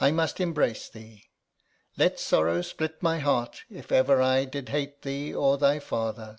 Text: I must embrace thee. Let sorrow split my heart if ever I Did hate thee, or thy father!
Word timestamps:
I 0.00 0.10
must 0.10 0.40
embrace 0.40 0.88
thee. 0.88 1.26
Let 1.96 2.18
sorrow 2.18 2.60
split 2.62 3.04
my 3.04 3.20
heart 3.20 3.62
if 3.70 3.92
ever 3.92 4.20
I 4.20 4.44
Did 4.44 4.70
hate 4.70 5.02
thee, 5.02 5.32
or 5.32 5.58
thy 5.58 5.78
father! 5.78 6.38